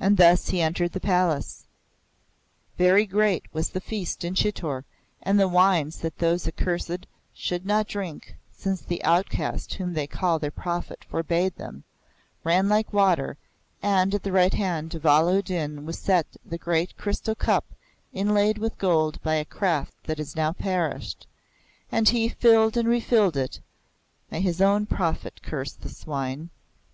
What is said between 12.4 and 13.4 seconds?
ran like water,